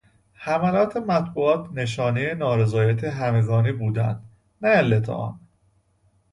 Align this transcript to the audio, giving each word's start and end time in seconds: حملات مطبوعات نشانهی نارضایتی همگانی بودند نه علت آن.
حملات 0.33 0.97
مطبوعات 0.97 1.69
نشانهی 1.73 2.33
نارضایتی 2.35 3.07
همگانی 3.07 3.71
بودند 3.71 4.23
نه 4.61 4.69
علت 4.69 5.09
آن. 5.09 5.39